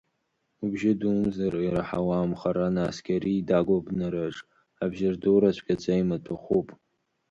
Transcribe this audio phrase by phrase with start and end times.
[0.63, 4.37] Убжьы думзар ираҳауам хара насгьы, ари идагәоу абнараҿ,
[4.83, 6.67] абжьырдура цәгьаӡа имаҭәахәуп.